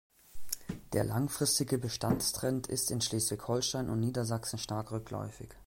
Der 0.93 1.03
langfristige 1.03 1.77
Bestandstrend 1.77 2.65
ist 2.65 2.89
in 2.89 3.01
Schleswig-Holstein 3.01 3.87
und 3.91 3.99
Niedersachsen 3.99 4.57
stark 4.57 4.91
rückläufig. 4.91 5.49